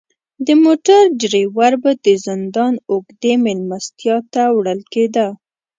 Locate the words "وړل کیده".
4.55-5.27